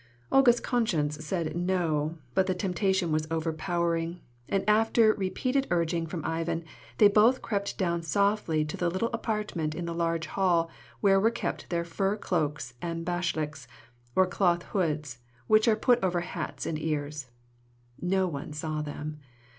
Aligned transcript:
Olga's 0.31 0.59
conscience 0.59 1.23
said 1.23 1.55
"no," 1.55 2.17
but 2.33 2.47
the 2.47 2.55
temptation 2.55 3.11
was 3.11 3.27
overpowering, 3.29 4.19
and 4.49 4.67
after 4.67 5.13
repeated 5.13 5.67
urging 5.69 6.07
from 6.07 6.25
Ivan 6.25 6.65
they 6.97 7.07
both 7.07 7.43
crept 7.43 7.77
down 7.77 8.01
softly 8.01 8.65
to 8.65 8.75
the 8.75 8.89
little 8.89 9.11
apartment 9.13 9.75
in 9.75 9.85
the 9.85 9.93
large 9.93 10.25
hall 10.25 10.71
where 11.01 11.19
were 11.19 11.29
kept 11.29 11.69
their 11.69 11.85
fur 11.85 12.17
cloaks 12.17 12.73
and 12.81 13.05
bashlyks, 13.05 13.67
or 14.15 14.25
cloth 14.25 14.63
hoods, 14.73 15.19
which 15.45 15.67
are 15.67 15.75
put 15.75 16.03
over 16.03 16.21
hats 16.21 16.65
and 16.65 16.79
ears. 16.81 17.27
No 18.01 18.27
one 18.27 18.53
saw 18.53 18.81
them. 18.81 19.19